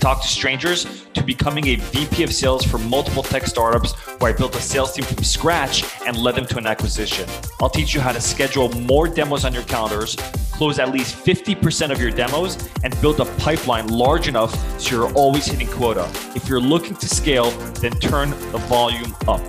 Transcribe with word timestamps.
talk 0.00 0.22
to 0.22 0.28
strangers 0.28 1.06
to 1.12 1.22
becoming 1.22 1.68
a 1.68 1.76
VP 1.76 2.22
of 2.22 2.32
sales 2.32 2.64
for 2.64 2.78
multiple 2.78 3.22
tech 3.22 3.46
startups 3.46 3.92
where 4.18 4.32
I 4.32 4.36
built 4.36 4.56
a 4.56 4.60
sales 4.60 4.92
team 4.92 5.04
from 5.04 5.22
scratch 5.22 5.84
and 6.06 6.16
led 6.16 6.34
them 6.34 6.46
to 6.46 6.58
an 6.58 6.66
acquisition. 6.66 7.28
I'll 7.60 7.68
teach 7.68 7.94
you 7.94 8.00
how 8.00 8.12
to 8.12 8.20
schedule 8.20 8.70
more 8.80 9.06
demos 9.06 9.44
on 9.44 9.52
your 9.52 9.62
calendars, 9.64 10.16
close 10.52 10.78
at 10.78 10.90
least 10.90 11.14
50% 11.14 11.90
of 11.90 12.00
your 12.00 12.10
demos, 12.10 12.56
and 12.82 12.98
build 13.00 13.20
a 13.20 13.26
pipeline 13.36 13.88
large 13.88 14.26
enough 14.26 14.54
so 14.80 14.96
you're 14.96 15.12
always 15.14 15.46
hitting 15.46 15.68
quota. 15.68 16.10
If 16.34 16.48
you're 16.48 16.60
looking 16.60 16.96
to 16.96 17.08
scale, 17.08 17.50
then 17.82 17.92
turn 18.00 18.30
the 18.30 18.58
volume 18.68 19.14
up. 19.28 19.42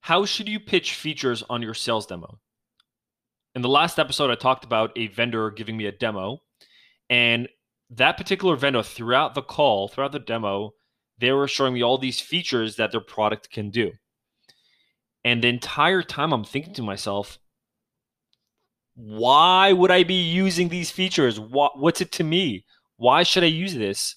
How 0.00 0.24
should 0.24 0.48
you 0.48 0.60
pitch 0.60 0.94
features 0.94 1.42
on 1.48 1.62
your 1.62 1.74
sales 1.74 2.06
demo? 2.06 2.40
in 3.56 3.62
the 3.62 3.68
last 3.70 3.98
episode, 3.98 4.30
I 4.30 4.34
talked 4.34 4.64
about 4.64 4.92
a 4.96 5.06
vendor 5.06 5.50
giving 5.50 5.78
me 5.78 5.86
a 5.86 5.92
demo, 5.92 6.42
and 7.08 7.48
that 7.90 8.16
particular 8.16 8.56
vendor, 8.56 8.82
throughout 8.82 9.34
the 9.34 9.42
call, 9.42 9.88
throughout 9.88 10.12
the 10.12 10.18
demo, 10.18 10.72
they 11.18 11.32
were 11.32 11.48
showing 11.48 11.74
me 11.74 11.82
all 11.82 11.98
these 11.98 12.20
features 12.20 12.76
that 12.76 12.92
their 12.92 13.00
product 13.00 13.50
can 13.50 13.70
do. 13.70 13.92
And 15.24 15.42
the 15.42 15.48
entire 15.48 16.02
time, 16.02 16.32
I'm 16.32 16.44
thinking 16.44 16.74
to 16.74 16.82
myself, 16.82 17.38
why 18.94 19.72
would 19.72 19.90
I 19.90 20.04
be 20.04 20.22
using 20.22 20.68
these 20.68 20.90
features? 20.90 21.38
What, 21.38 21.78
what's 21.78 22.00
it 22.00 22.12
to 22.12 22.24
me? 22.24 22.64
Why 22.96 23.22
should 23.22 23.44
I 23.44 23.48
use 23.48 23.74
this? 23.74 24.16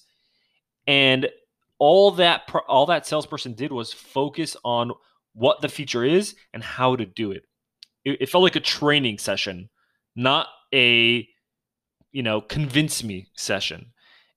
And 0.86 1.28
all 1.78 2.10
that 2.12 2.42
all 2.68 2.86
that 2.86 3.06
salesperson 3.06 3.54
did 3.54 3.72
was 3.72 3.92
focus 3.92 4.56
on 4.64 4.92
what 5.32 5.60
the 5.60 5.68
feature 5.68 6.04
is 6.04 6.34
and 6.52 6.62
how 6.62 6.94
to 6.96 7.06
do 7.06 7.32
it 7.32 7.44
it, 8.04 8.22
it 8.22 8.28
felt 8.28 8.44
like 8.44 8.56
a 8.56 8.60
training 8.60 9.18
session, 9.18 9.68
not 10.16 10.48
a 10.74 11.28
you 12.12 12.22
know 12.22 12.40
convince 12.40 13.02
me 13.02 13.28
session. 13.34 13.92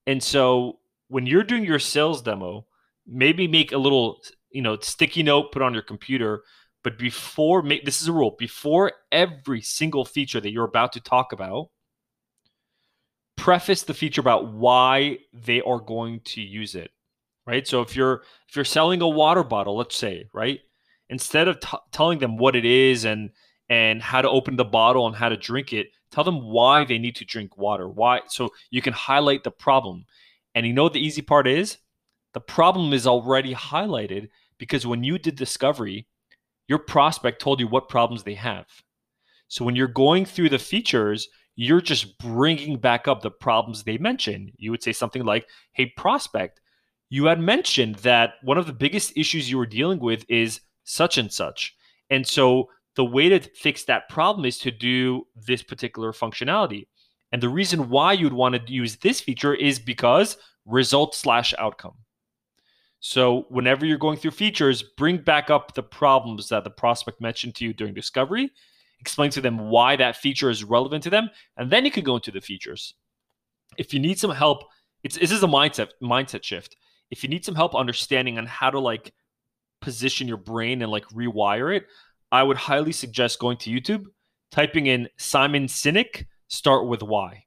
And 0.06 0.22
so 0.22 0.80
when 1.08 1.26
you're 1.26 1.44
doing 1.44 1.64
your 1.64 1.80
sales 1.80 2.22
demo, 2.22 2.66
maybe 3.08 3.48
make 3.48 3.72
a 3.72 3.78
little 3.78 4.22
you 4.52 4.62
know 4.62 4.78
sticky 4.80 5.24
note 5.24 5.52
put 5.52 5.62
on 5.62 5.74
your 5.74 5.84
computer 5.84 6.44
but 6.84 6.98
before 6.98 7.62
make 7.62 7.86
this 7.86 8.02
is 8.02 8.08
a 8.08 8.14
rule 8.14 8.36
before 8.38 8.92
every 9.12 9.62
single 9.62 10.06
feature 10.06 10.40
that 10.40 10.52
you're 10.52 10.64
about 10.64 10.94
to 10.94 11.02
talk 11.02 11.34
about 11.34 11.70
preface 13.36 13.84
the 13.84 13.94
feature 13.94 14.22
about 14.22 14.54
why 14.54 15.18
they 15.34 15.60
are 15.62 15.80
going 15.80 16.22
to 16.24 16.40
use 16.40 16.76
it 16.76 16.92
right 17.48 17.68
so 17.68 17.82
if 17.82 17.96
you're 17.96 18.22
if 18.48 18.56
you're 18.56 18.64
selling 18.64 19.02
a 19.02 19.08
water 19.08 19.44
bottle 19.44 19.76
let's 19.76 19.98
say 19.98 20.26
right 20.34 20.60
instead 21.10 21.48
of 21.48 21.60
t- 21.60 21.78
telling 21.92 22.20
them 22.20 22.38
what 22.38 22.56
it 22.56 22.64
is 22.64 23.06
and 23.06 23.32
and 23.70 24.02
how 24.02 24.22
to 24.22 24.30
open 24.30 24.56
the 24.56 24.66
bottle 24.66 25.08
and 25.08 25.16
how 25.16 25.30
to 25.30 25.38
drink 25.38 25.74
it. 25.74 25.88
Tell 26.14 26.24
them 26.24 26.44
why 26.44 26.86
they 26.86 27.00
need 27.00 27.16
to 27.16 27.26
drink 27.26 27.58
water. 27.58 27.90
Why 27.90 28.22
so 28.28 28.52
you 28.70 28.84
can 28.84 28.94
highlight 28.94 29.44
the 29.44 29.50
problem. 29.50 30.06
And 30.54 30.64
you 30.64 30.72
know 30.72 30.88
the 30.88 31.04
easy 31.04 31.24
part 31.24 31.48
is? 31.48 31.80
The 32.34 32.40
problem 32.40 32.94
is 32.94 33.08
already 33.08 33.56
highlighted 33.56 34.30
because 34.60 34.86
when 34.86 35.04
you 35.04 35.18
did 35.18 35.36
discovery, 35.36 36.06
your 36.68 36.78
prospect 36.78 37.42
told 37.42 37.60
you 37.60 37.68
what 37.68 37.90
problems 37.90 38.22
they 38.22 38.36
have. 38.36 38.68
So 39.48 39.66
when 39.66 39.76
you're 39.76 39.88
going 39.88 40.26
through 40.26 40.50
the 40.50 40.60
features, 40.60 41.30
you're 41.56 41.82
just 41.82 42.20
bringing 42.20 42.78
back 42.78 43.08
up 43.08 43.24
the 43.24 43.32
problems 43.32 43.84
they 43.84 43.98
mentioned. 43.98 44.52
You 44.58 44.70
would 44.70 44.84
say 44.84 44.94
something 44.94 45.26
like, 45.26 45.48
"Hey 45.72 45.88
prospect, 45.88 46.62
you 47.10 47.26
had 47.26 47.40
mentioned 47.40 47.96
that 47.98 48.36
one 48.44 48.60
of 48.60 48.68
the 48.68 48.74
biggest 48.74 49.18
issues 49.18 49.50
you 49.50 49.58
were 49.58 49.66
dealing 49.66 49.98
with 49.98 50.30
is 50.30 50.62
such 50.84 51.18
and 51.18 51.34
such." 51.34 51.76
And 52.12 52.28
so 52.28 52.70
the 52.96 53.06
way 53.06 53.30
to 53.30 53.40
fix 53.40 53.86
that 53.86 54.10
problem 54.10 54.46
is 54.46 54.58
to 54.60 54.72
do 54.72 55.28
this 55.36 55.64
particular 55.64 56.12
functionality. 56.12 56.88
And 57.32 57.42
the 57.42 57.50
reason 57.50 57.90
why 57.90 58.14
you'd 58.14 58.34
want 58.34 58.56
to 58.56 58.72
use 58.72 58.98
this 58.98 59.20
feature 59.20 59.56
is 59.56 59.80
because 59.80 60.38
result 60.66 61.16
slash 61.16 61.54
outcome. 61.58 61.96
So 63.00 63.48
whenever 63.50 63.86
you're 63.86 63.98
going 63.98 64.18
through 64.18 64.32
features, 64.32 64.82
bring 64.82 65.18
back 65.18 65.50
up 65.50 65.74
the 65.74 65.84
problems 65.84 66.50
that 66.50 66.64
the 66.64 66.70
prospect 66.70 67.20
mentioned 67.20 67.56
to 67.56 67.66
you 67.66 67.74
during 67.74 67.94
discovery, 67.94 68.50
explain 69.00 69.30
to 69.32 69.42
them 69.42 69.70
why 69.70 69.98
that 69.98 70.16
feature 70.16 70.50
is 70.50 70.64
relevant 70.64 71.04
to 71.04 71.10
them, 71.10 71.30
and 71.58 71.70
then 71.70 71.84
you 71.84 71.92
can 71.92 72.06
go 72.06 72.16
into 72.16 72.32
the 72.32 72.40
features. 72.40 72.94
If 73.78 73.94
you 73.94 74.00
need 74.00 74.20
some 74.20 74.32
help, 74.32 74.64
it's 75.04 75.18
this 75.18 75.32
is 75.32 75.44
a 75.44 75.48
mindset 75.48 75.90
mindset 76.02 76.44
shift. 76.44 76.78
If 77.12 77.24
you 77.24 77.30
need 77.30 77.44
some 77.44 77.56
help 77.56 77.76
understanding 77.76 78.38
on 78.38 78.46
how 78.46 78.70
to 78.70 78.80
like 78.80 79.12
position 79.82 80.28
your 80.28 80.38
brain 80.38 80.82
and 80.82 80.90
like 80.90 81.06
rewire 81.10 81.76
it, 81.76 81.88
I 82.34 82.42
would 82.42 82.58
highly 82.58 82.92
suggest 82.92 83.38
going 83.38 83.58
to 83.58 83.70
YouTube, 83.70 84.06
typing 84.52 84.88
in 84.88 85.08
Simon 85.18 85.68
Sinek, 85.68 86.26
start 86.48 86.88
with 86.88 87.04
why. 87.04 87.46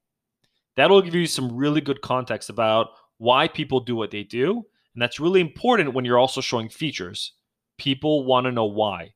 That'll 0.77 1.03
give 1.03 1.17
you 1.17 1.27
some 1.27 1.57
really 1.57 1.81
good 1.81 2.03
context 2.03 2.51
about 2.51 2.91
why 3.19 3.49
people 3.49 3.81
do 3.81 3.97
what 3.97 4.13
they 4.13 4.23
do. 4.23 4.65
And 4.95 5.03
that's 5.03 5.19
really 5.19 5.41
important 5.41 5.93
when 5.93 6.05
you're 6.05 6.21
also 6.21 6.41
showing 6.41 6.69
features. 6.69 7.33
People 7.79 8.25
want 8.25 8.45
to 8.47 8.53
know 8.53 8.67
why, 8.67 9.15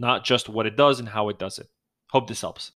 not 0.00 0.24
just 0.24 0.48
what 0.48 0.66
it 0.66 0.76
does 0.76 0.98
and 0.98 1.08
how 1.08 1.28
it 1.28 1.38
does 1.38 1.60
it. 1.60 1.68
Hope 2.10 2.26
this 2.26 2.40
helps. 2.40 2.72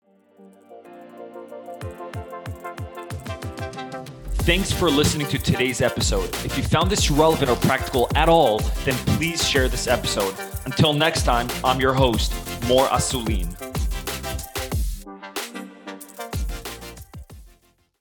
Thanks 4.42 4.72
for 4.72 4.90
listening 4.90 5.28
to 5.28 5.38
today's 5.38 5.80
episode. 5.80 6.30
If 6.44 6.56
you 6.56 6.64
found 6.64 6.90
this 6.90 7.12
relevant 7.12 7.48
or 7.48 7.56
practical 7.56 8.08
at 8.16 8.28
all, 8.28 8.58
then 8.84 8.94
please 9.14 9.46
share 9.48 9.68
this 9.68 9.86
episode. 9.86 10.34
Until 10.68 10.92
next 10.92 11.22
time, 11.22 11.48
I'm 11.64 11.80
your 11.80 11.94
host, 11.94 12.30
Mor 12.68 12.84
Asulin. 12.88 13.67